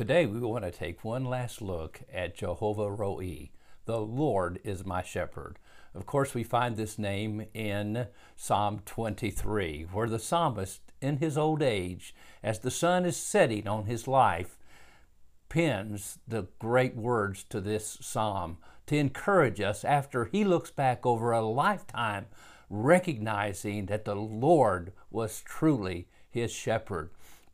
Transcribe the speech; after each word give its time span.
Today 0.00 0.24
we 0.24 0.40
want 0.40 0.64
to 0.64 0.70
take 0.70 1.04
one 1.04 1.26
last 1.26 1.60
look 1.60 2.00
at 2.10 2.34
Jehovah 2.34 2.88
Rohi. 2.88 3.50
The 3.84 4.00
Lord 4.00 4.58
is 4.64 4.82
my 4.82 5.02
shepherd. 5.02 5.58
Of 5.94 6.06
course, 6.06 6.32
we 6.32 6.42
find 6.42 6.74
this 6.74 6.98
name 6.98 7.44
in 7.52 8.06
Psalm 8.34 8.80
23, 8.86 9.88
where 9.92 10.08
the 10.08 10.18
psalmist, 10.18 10.80
in 11.02 11.18
his 11.18 11.36
old 11.36 11.60
age, 11.62 12.14
as 12.42 12.60
the 12.60 12.70
sun 12.70 13.04
is 13.04 13.18
setting 13.18 13.68
on 13.68 13.84
his 13.84 14.08
life, 14.08 14.56
pens 15.50 16.18
the 16.26 16.46
great 16.58 16.96
words 16.96 17.44
to 17.50 17.60
this 17.60 17.98
psalm 18.00 18.56
to 18.86 18.96
encourage 18.96 19.60
us 19.60 19.84
after 19.84 20.24
he 20.24 20.44
looks 20.44 20.70
back 20.70 21.04
over 21.04 21.30
a 21.30 21.42
lifetime 21.42 22.24
recognizing 22.70 23.84
that 23.84 24.06
the 24.06 24.16
Lord 24.16 24.94
was 25.10 25.42
truly 25.42 26.08
his 26.30 26.50
shepherd. 26.50 27.10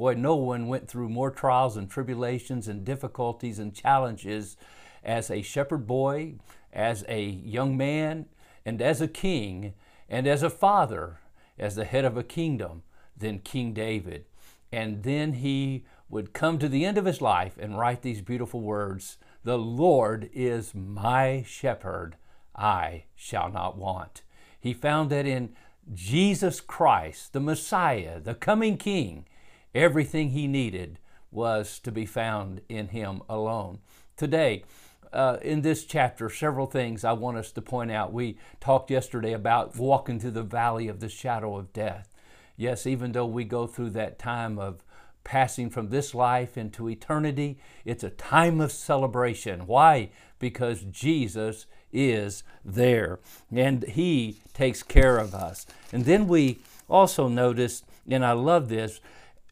Boy, 0.00 0.14
no 0.14 0.34
one 0.34 0.66
went 0.66 0.88
through 0.88 1.10
more 1.10 1.30
trials 1.30 1.76
and 1.76 1.90
tribulations 1.90 2.68
and 2.68 2.86
difficulties 2.86 3.58
and 3.58 3.74
challenges 3.74 4.56
as 5.04 5.30
a 5.30 5.42
shepherd 5.42 5.86
boy, 5.86 6.36
as 6.72 7.04
a 7.06 7.22
young 7.22 7.76
man, 7.76 8.24
and 8.64 8.80
as 8.80 9.02
a 9.02 9.06
king, 9.06 9.74
and 10.08 10.26
as 10.26 10.42
a 10.42 10.48
father, 10.48 11.18
as 11.58 11.76
the 11.76 11.84
head 11.84 12.06
of 12.06 12.16
a 12.16 12.22
kingdom 12.22 12.82
than 13.14 13.40
King 13.40 13.74
David. 13.74 14.24
And 14.72 15.02
then 15.02 15.34
he 15.34 15.84
would 16.08 16.32
come 16.32 16.58
to 16.60 16.68
the 16.70 16.86
end 16.86 16.96
of 16.96 17.04
his 17.04 17.20
life 17.20 17.58
and 17.58 17.78
write 17.78 18.00
these 18.00 18.22
beautiful 18.22 18.62
words 18.62 19.18
The 19.44 19.58
Lord 19.58 20.30
is 20.32 20.74
my 20.74 21.44
shepherd, 21.46 22.16
I 22.56 23.04
shall 23.14 23.50
not 23.50 23.76
want. 23.76 24.22
He 24.58 24.72
found 24.72 25.10
that 25.10 25.26
in 25.26 25.54
Jesus 25.92 26.62
Christ, 26.62 27.34
the 27.34 27.40
Messiah, 27.40 28.18
the 28.18 28.34
coming 28.34 28.78
King, 28.78 29.26
everything 29.74 30.30
he 30.30 30.46
needed 30.46 30.98
was 31.30 31.78
to 31.80 31.92
be 31.92 32.06
found 32.06 32.60
in 32.68 32.88
him 32.88 33.22
alone. 33.28 33.78
Today, 34.16 34.64
uh, 35.12 35.38
in 35.42 35.62
this 35.62 35.84
chapter, 35.84 36.28
several 36.28 36.66
things 36.66 37.04
I 37.04 37.12
want 37.12 37.36
us 37.36 37.50
to 37.52 37.62
point 37.62 37.90
out. 37.90 38.12
We 38.12 38.38
talked 38.60 38.90
yesterday 38.90 39.32
about 39.32 39.76
walking 39.76 40.20
through 40.20 40.32
the 40.32 40.42
valley 40.42 40.88
of 40.88 41.00
the 41.00 41.08
shadow 41.08 41.56
of 41.56 41.72
death. 41.72 42.08
Yes, 42.56 42.86
even 42.86 43.12
though 43.12 43.26
we 43.26 43.44
go 43.44 43.66
through 43.66 43.90
that 43.90 44.18
time 44.18 44.58
of 44.58 44.84
passing 45.24 45.70
from 45.70 45.88
this 45.88 46.14
life 46.14 46.56
into 46.56 46.88
eternity, 46.88 47.58
it's 47.84 48.04
a 48.04 48.10
time 48.10 48.60
of 48.60 48.72
celebration. 48.72 49.66
Why? 49.66 50.10
Because 50.38 50.82
Jesus 50.82 51.66
is 51.92 52.42
there 52.64 53.18
and 53.50 53.82
He 53.84 54.40
takes 54.54 54.82
care 54.82 55.18
of 55.18 55.34
us. 55.34 55.66
And 55.92 56.04
then 56.04 56.28
we 56.28 56.60
also 56.88 57.28
notice, 57.28 57.82
and 58.08 58.24
I 58.24 58.32
love 58.32 58.68
this, 58.68 59.00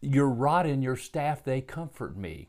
your 0.00 0.28
rod 0.28 0.66
and 0.66 0.82
your 0.82 0.96
staff, 0.96 1.42
they 1.42 1.60
comfort 1.60 2.16
me. 2.16 2.48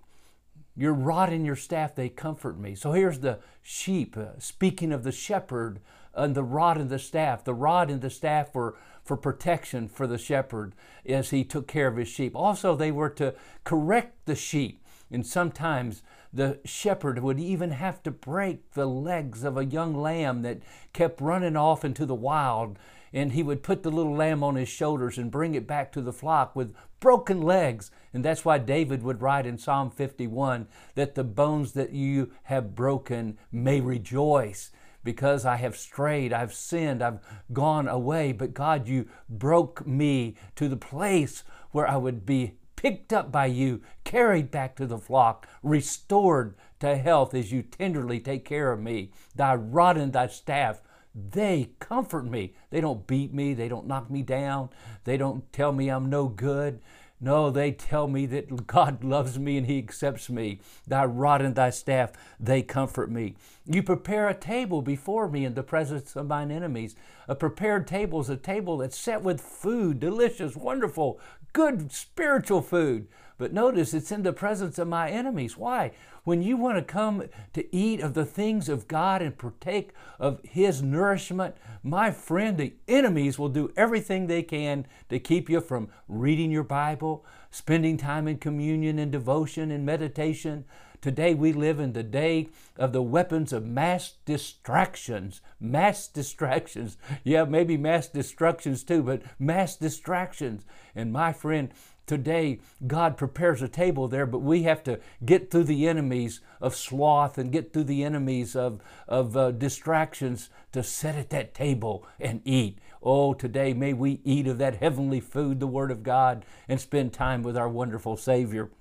Your 0.75 0.93
rod 0.93 1.33
and 1.33 1.45
your 1.45 1.55
staff, 1.55 1.95
they 1.95 2.09
comfort 2.09 2.57
me. 2.57 2.75
So 2.75 2.93
here's 2.93 3.19
the 3.19 3.39
sheep, 3.61 4.15
uh, 4.15 4.39
speaking 4.39 4.91
of 4.91 5.03
the 5.03 5.11
shepherd 5.11 5.79
and 6.13 6.35
the 6.35 6.43
rod 6.43 6.77
and 6.77 6.89
the 6.89 6.99
staff. 6.99 7.43
The 7.43 7.53
rod 7.53 7.89
and 7.89 8.01
the 8.01 8.09
staff 8.09 8.53
were 8.53 8.77
for 9.03 9.17
protection 9.17 9.87
for 9.87 10.07
the 10.07 10.17
shepherd 10.17 10.73
as 11.05 11.31
he 11.31 11.43
took 11.43 11.67
care 11.67 11.87
of 11.87 11.97
his 11.97 12.07
sheep. 12.07 12.35
Also, 12.35 12.75
they 12.75 12.91
were 12.91 13.09
to 13.09 13.33
correct 13.63 14.25
the 14.25 14.35
sheep. 14.35 14.83
And 15.11 15.25
sometimes 15.25 16.03
the 16.31 16.59
shepherd 16.63 17.19
would 17.19 17.39
even 17.39 17.71
have 17.71 18.03
to 18.03 18.11
break 18.11 18.73
the 18.73 18.85
legs 18.85 19.43
of 19.43 19.57
a 19.57 19.65
young 19.65 19.95
lamb 19.95 20.43
that 20.43 20.61
kept 20.93 21.21
running 21.21 21.57
off 21.57 21.83
into 21.83 22.05
the 22.05 22.15
wild. 22.15 22.77
And 23.13 23.33
he 23.33 23.43
would 23.43 23.63
put 23.63 23.83
the 23.83 23.91
little 23.91 24.15
lamb 24.15 24.43
on 24.43 24.55
his 24.55 24.69
shoulders 24.69 25.17
and 25.17 25.31
bring 25.31 25.55
it 25.55 25.67
back 25.67 25.91
to 25.93 26.01
the 26.01 26.13
flock 26.13 26.55
with 26.55 26.75
broken 26.99 27.41
legs. 27.41 27.91
And 28.13 28.23
that's 28.23 28.45
why 28.45 28.57
David 28.57 29.03
would 29.03 29.21
write 29.21 29.45
in 29.45 29.57
Psalm 29.57 29.89
51 29.89 30.67
that 30.95 31.15
the 31.15 31.23
bones 31.23 31.73
that 31.73 31.91
you 31.91 32.31
have 32.43 32.75
broken 32.75 33.37
may 33.51 33.81
rejoice 33.81 34.71
because 35.03 35.45
I 35.45 35.55
have 35.55 35.77
strayed, 35.77 36.33
I've 36.33 36.53
sinned, 36.53 37.01
I've 37.01 37.19
gone 37.53 37.87
away. 37.87 38.31
But 38.31 38.53
God, 38.53 38.87
you 38.87 39.07
broke 39.29 39.87
me 39.87 40.35
to 40.55 40.67
the 40.67 40.77
place 40.77 41.43
where 41.71 41.87
I 41.87 41.97
would 41.97 42.25
be 42.25 42.55
picked 42.75 43.11
up 43.11 43.31
by 43.31 43.45
you, 43.45 43.81
carried 44.03 44.51
back 44.51 44.75
to 44.77 44.87
the 44.87 44.97
flock, 44.97 45.47
restored 45.61 46.55
to 46.79 46.95
health 46.95 47.33
as 47.33 47.51
you 47.51 47.61
tenderly 47.61 48.19
take 48.19 48.45
care 48.45 48.71
of 48.71 48.79
me. 48.79 49.11
Thy 49.35 49.55
rod 49.55 49.97
and 49.97 50.13
thy 50.13 50.27
staff, 50.27 50.81
they 51.13 51.71
comfort 51.79 52.25
me. 52.25 52.53
They 52.69 52.81
don't 52.81 53.07
beat 53.07 53.33
me, 53.33 53.53
they 53.53 53.67
don't 53.67 53.87
knock 53.87 54.09
me 54.09 54.21
down, 54.21 54.69
they 55.03 55.17
don't 55.17 55.51
tell 55.51 55.71
me 55.71 55.89
I'm 55.89 56.09
no 56.09 56.27
good. 56.27 56.79
No, 57.21 57.49
they 57.49 57.73
tell 57.73 58.07
me 58.07 58.25
that 58.27 58.67
God 58.67 59.03
loves 59.03 59.37
me 59.37 59.57
and 59.57 59.67
He 59.67 59.77
accepts 59.77 60.29
me. 60.29 60.61
Thy 60.87 61.05
rod 61.05 61.41
and 61.41 61.55
thy 61.55 61.69
staff, 61.69 62.11
they 62.39 62.61
comfort 62.61 63.11
me. 63.11 63.35
You 63.65 63.83
prepare 63.83 64.29
a 64.29 64.33
table 64.33 64.81
before 64.81 65.27
me 65.29 65.45
in 65.45 65.53
the 65.53 65.63
presence 65.63 66.15
of 66.15 66.27
mine 66.27 66.49
enemies. 66.49 66.95
A 67.27 67.35
prepared 67.35 67.87
table 67.87 68.21
is 68.21 68.29
a 68.29 68.37
table 68.37 68.77
that's 68.77 68.97
set 68.97 69.21
with 69.21 69.41
food, 69.41 69.99
delicious, 69.99 70.55
wonderful, 70.55 71.19
good 71.53 71.91
spiritual 71.91 72.61
food. 72.61 73.07
But 73.37 73.53
notice 73.53 73.93
it's 73.93 74.11
in 74.11 74.23
the 74.23 74.33
presence 74.33 74.77
of 74.77 74.89
my 74.89 75.09
enemies. 75.09 75.57
Why? 75.57 75.93
When 76.25 76.41
you 76.41 76.57
want 76.57 76.77
to 76.77 76.83
come 76.83 77.23
to 77.53 77.75
eat 77.75 78.01
of 78.01 78.13
the 78.13 78.25
things 78.25 78.67
of 78.67 78.87
God 78.89 79.21
and 79.21 79.37
partake 79.37 79.93
of 80.19 80.41
His 80.43 80.83
nourishment, 80.83 81.55
my 81.81 82.11
friend, 82.11 82.57
the 82.57 82.73
enemies 82.89 83.39
will 83.39 83.47
do 83.47 83.71
everything 83.77 84.27
they 84.27 84.43
can 84.43 84.85
to 85.07 85.19
keep 85.19 85.49
you 85.49 85.61
from 85.61 85.87
reading 86.09 86.51
your 86.51 86.63
Bible, 86.63 87.25
spending 87.49 87.95
time 87.95 88.27
in 88.27 88.37
communion 88.37 88.99
and 88.99 89.11
devotion 89.11 89.71
and 89.71 89.85
meditation. 89.85 90.65
Today 91.01 91.33
we 91.33 91.53
live 91.53 91.79
in 91.79 91.93
the 91.93 92.03
day 92.03 92.49
of 92.77 92.91
the 92.91 93.01
weapons 93.01 93.53
of 93.53 93.65
mass 93.65 94.13
distractions. 94.25 95.41
Mass 95.59 96.07
distractions. 96.07 96.97
Yeah, 97.23 97.45
maybe 97.45 97.77
mass 97.77 98.07
destructions 98.07 98.83
too, 98.83 99.03
but 99.03 99.21
mass 99.39 99.77
distractions. 99.77 100.65
And 100.95 101.13
my 101.13 101.31
friend, 101.31 101.73
Today, 102.09 102.59
God 102.87 103.17
prepares 103.17 103.61
a 103.61 103.67
table 103.67 104.07
there, 104.07 104.25
but 104.25 104.39
we 104.39 104.63
have 104.63 104.83
to 104.85 104.99
get 105.23 105.51
through 105.51 105.65
the 105.65 105.87
enemies 105.87 106.41
of 106.59 106.75
sloth 106.75 107.37
and 107.37 107.51
get 107.51 107.71
through 107.71 107.83
the 107.83 108.03
enemies 108.03 108.55
of, 108.55 108.81
of 109.07 109.37
uh, 109.37 109.51
distractions 109.51 110.49
to 110.71 110.81
sit 110.81 111.13
at 111.13 111.29
that 111.29 111.53
table 111.53 112.03
and 112.19 112.41
eat. 112.45 112.79
Oh, 113.03 113.35
today 113.35 113.73
may 113.73 113.93
we 113.93 114.21
eat 114.23 114.47
of 114.47 114.57
that 114.57 114.77
heavenly 114.77 115.19
food, 115.19 115.59
the 115.59 115.67
Word 115.67 115.91
of 115.91 116.01
God, 116.01 116.45
and 116.67 116.81
spend 116.81 117.13
time 117.13 117.43
with 117.43 117.55
our 117.55 117.69
wonderful 117.69 118.17
Savior. 118.17 118.71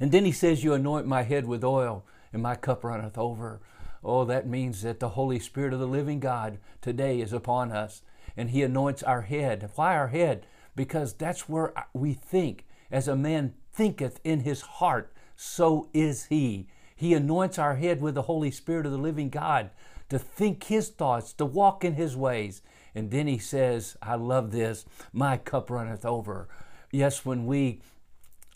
And 0.00 0.12
then 0.12 0.24
he 0.24 0.32
says, 0.32 0.64
You 0.64 0.74
anoint 0.74 1.06
my 1.06 1.22
head 1.22 1.46
with 1.46 1.64
oil, 1.64 2.04
and 2.32 2.42
my 2.42 2.54
cup 2.54 2.84
runneth 2.84 3.18
over. 3.18 3.60
Oh, 4.02 4.24
that 4.24 4.46
means 4.46 4.82
that 4.82 5.00
the 5.00 5.10
Holy 5.10 5.38
Spirit 5.38 5.72
of 5.72 5.80
the 5.80 5.86
living 5.86 6.20
God 6.20 6.58
today 6.80 7.20
is 7.20 7.32
upon 7.32 7.72
us, 7.72 8.02
and 8.36 8.50
He 8.50 8.62
anoints 8.62 9.02
our 9.02 9.22
head. 9.22 9.70
Why 9.74 9.96
our 9.96 10.08
head? 10.08 10.46
because 10.76 11.14
that's 11.14 11.48
where 11.48 11.72
we 11.92 12.12
think. 12.12 12.66
As 12.90 13.08
a 13.08 13.16
man 13.16 13.54
thinketh 13.72 14.20
in 14.24 14.40
his 14.40 14.60
heart, 14.62 15.12
so 15.36 15.88
is 15.92 16.26
he. 16.26 16.68
He 16.94 17.14
anoints 17.14 17.58
our 17.58 17.76
head 17.76 18.00
with 18.00 18.14
the 18.14 18.22
Holy 18.22 18.50
Spirit 18.50 18.86
of 18.86 18.92
the 18.92 18.98
living 18.98 19.30
God 19.30 19.70
to 20.10 20.18
think 20.18 20.64
his 20.64 20.90
thoughts, 20.90 21.32
to 21.34 21.44
walk 21.44 21.84
in 21.84 21.94
his 21.94 22.16
ways. 22.16 22.62
And 22.94 23.10
then 23.10 23.26
he 23.26 23.38
says, 23.38 23.96
I 24.00 24.14
love 24.14 24.52
this, 24.52 24.84
my 25.12 25.36
cup 25.36 25.70
runneth 25.70 26.04
over. 26.04 26.48
Yes, 26.92 27.24
when 27.24 27.46
we 27.46 27.80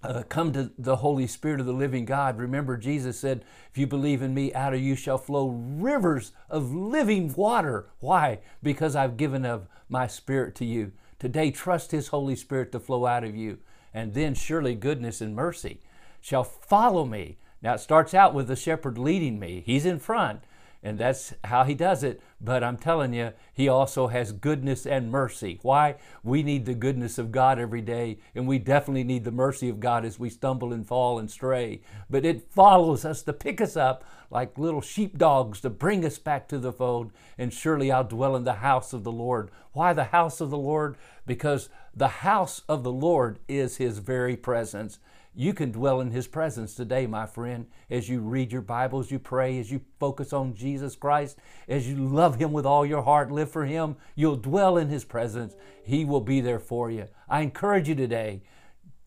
uh, 0.03 0.23
come 0.29 0.53
to 0.53 0.71
the 0.79 0.97
Holy 0.97 1.27
Spirit 1.27 1.61
of 1.61 1.67
the 1.67 1.73
living 1.73 2.05
God, 2.05 2.39
remember 2.39 2.77
Jesus 2.77 3.19
said, 3.19 3.45
If 3.71 3.79
you 3.79 3.87
believe 3.87 4.23
in 4.23 4.33
me, 4.33 4.55
out 4.55 4.75
of 4.75 4.81
you 4.81 4.95
shall 4.95 5.19
flow 5.19 5.49
rivers 5.49 6.33
of 6.49 6.73
living 6.73 7.33
water. 7.35 7.91
Why? 7.99 8.39
Because 8.63 8.95
I've 8.95 9.17
given 9.17 9.45
of 9.45 9.67
my 9.89 10.07
Spirit 10.07 10.55
to 10.57 10.65
you. 10.65 10.93
Today, 11.19 11.51
trust 11.51 11.91
His 11.91 12.09
Holy 12.09 12.37
Spirit 12.37 12.71
to 12.73 12.81
flow 12.81 13.07
out 13.07 13.25
of 13.25 13.35
you, 13.35 13.59
and 13.93 14.15
then 14.15 14.35
surely 14.35 14.77
goodness 14.77 15.21
and 15.21 15.35
mercy 15.35 15.81
shall 16.21 16.45
follow 16.45 17.05
me. 17.05 17.39
Now, 17.61 17.75
it 17.75 17.81
starts 17.81 18.15
out 18.15 18.35
with 18.35 18.47
the 18.47 18.57
shepherd 18.57 18.99
leading 18.99 19.41
me, 19.41 19.65
He's 19.67 19.85
in 19.85 19.99
front, 19.99 20.43
and 20.83 20.99
that's 20.99 21.35
how 21.45 21.65
he 21.65 21.75
does 21.75 22.03
it. 22.03 22.21
But 22.41 22.63
I'm 22.63 22.77
telling 22.77 23.13
you, 23.13 23.33
he 23.53 23.69
also 23.69 24.07
has 24.09 24.33
goodness 24.33 24.87
and 24.87 25.11
mercy. 25.11 25.59
Why? 25.63 25.97
We 26.23 26.43
need 26.43 26.67
the 26.67 26.75
goodness 26.75 27.19
of 27.19 27.33
God 27.33 27.59
every 27.59 27.81
day, 27.81 28.19
and 28.35 28.47
we 28.47 28.59
definitely 28.59 29.05
need 29.05 29.25
the 29.25 29.33
mercy 29.33 29.69
of 29.69 29.81
God 29.81 30.05
as 30.05 30.19
we 30.19 30.31
stumble 30.31 30.73
and 30.73 30.87
fall 30.87 31.19
and 31.19 31.31
stray. 31.31 31.81
But 32.09 32.25
it 32.25 32.53
follows 32.53 33.05
us 33.05 33.23
to 33.23 33.33
pick 33.33 33.61
us 33.61 33.77
up 33.77 34.05
like 34.31 34.59
little 34.59 34.81
sheepdogs 34.81 35.61
to 35.63 35.71
bring 35.71 36.05
us 36.05 36.19
back 36.19 36.49
to 36.49 36.59
the 36.59 36.73
fold. 36.73 37.11
And 37.37 37.53
surely 37.53 37.91
I'll 37.91 38.05
dwell 38.05 38.37
in 38.37 38.45
the 38.45 38.55
house 38.55 38.93
of 38.93 39.03
the 39.03 39.13
Lord. 39.13 39.51
Why 39.73 39.93
the 39.93 40.05
house 40.05 40.41
of 40.41 40.51
the 40.51 40.59
Lord? 40.59 40.97
Because 41.27 41.69
the 41.95 42.09
house 42.09 42.63
of 42.69 42.85
the 42.85 42.93
Lord 42.93 43.39
is 43.49 43.79
his 43.79 43.99
very 43.99 44.37
presence. 44.37 44.99
You 45.41 45.55
can 45.55 45.71
dwell 45.71 46.01
in 46.01 46.11
His 46.11 46.27
presence 46.27 46.75
today, 46.75 47.07
my 47.07 47.25
friend, 47.25 47.69
as 47.89 48.09
you 48.09 48.19
read 48.19 48.51
your 48.51 48.61
Bible, 48.61 48.99
as 48.99 49.13
you 49.13 49.21
pray, 49.21 49.61
as 49.61 49.71
you 49.71 49.83
focus 50.01 50.33
on 50.33 50.57
Jesus 50.57 50.97
Christ, 50.97 51.39
as 51.69 51.89
you 51.89 51.95
love 51.95 52.41
Him 52.41 52.53
with 52.53 52.67
all 52.67 52.85
your 52.85 53.03
heart, 53.03 53.31
live 53.31 53.49
for 53.49 53.65
Him. 53.65 53.95
You'll 54.17 54.35
dwell 54.35 54.77
in 54.77 54.89
His 54.89 55.05
presence. 55.05 55.55
He 55.85 56.05
will 56.05 56.23
be 56.23 56.41
there 56.41 56.59
for 56.59 56.91
you. 56.91 57.07
I 57.29 57.43
encourage 57.43 57.89
you 57.89 57.95
today 57.95 58.43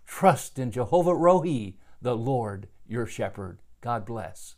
trust 0.07 0.57
in 0.57 0.71
Jehovah 0.71 1.11
Rohi, 1.11 1.73
the 2.01 2.15
Lord 2.15 2.69
your 2.87 3.05
shepherd. 3.05 3.59
God 3.81 4.05
bless. 4.05 4.55